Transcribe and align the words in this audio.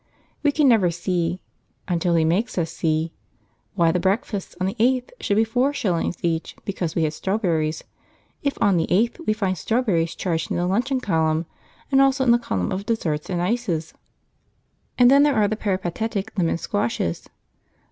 We 0.41 0.51
can 0.51 0.67
never 0.67 0.89
see 0.89 1.41
(until 1.87 2.15
he 2.15 2.25
makes 2.25 2.57
us 2.57 2.73
see) 2.73 3.13
why 3.75 3.91
the 3.91 3.99
breakfasts 3.99 4.55
on 4.59 4.65
the 4.65 4.73
8th 4.79 5.11
should 5.19 5.37
be 5.37 5.43
four 5.43 5.73
shillings 5.73 6.17
each 6.23 6.55
because 6.65 6.95
we 6.95 7.03
had 7.03 7.13
strawberries, 7.13 7.83
if 8.41 8.57
on 8.59 8.77
the 8.77 8.87
8th 8.87 9.23
we 9.27 9.33
find 9.33 9.59
strawberries 9.59 10.15
charged 10.15 10.49
in 10.49 10.57
the 10.57 10.65
luncheon 10.65 11.01
column 11.01 11.45
and 11.91 12.01
also 12.01 12.23
in 12.23 12.31
the 12.31 12.39
column 12.39 12.71
of 12.71 12.87
desserts 12.87 13.29
and 13.29 13.43
ices. 13.43 13.93
And 14.97 15.11
then 15.11 15.21
there 15.21 15.35
are 15.35 15.47
the 15.47 15.55
peripatetic 15.55 16.33
lemon 16.35 16.57
squashes. 16.57 17.29